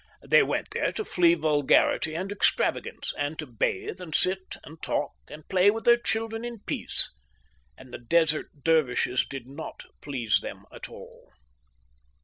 They 0.27 0.41
went 0.41 0.71
there 0.71 0.91
to 0.93 1.05
flee 1.05 1.35
vulgarity 1.35 2.15
and 2.15 2.31
extravagances, 2.31 3.13
and 3.19 3.37
to 3.37 3.45
bathe 3.45 4.01
and 4.01 4.15
sit 4.15 4.57
and 4.63 4.81
talk 4.81 5.11
and 5.29 5.47
play 5.47 5.69
with 5.69 5.83
their 5.85 5.95
children 5.97 6.43
in 6.43 6.61
peace, 6.61 7.11
and 7.77 7.93
the 7.93 7.99
Desert 7.99 8.63
Dervishes 8.63 9.27
did 9.29 9.45
not 9.45 9.85
please 10.01 10.41
them 10.41 10.65
at 10.71 10.89
all. 10.89 11.31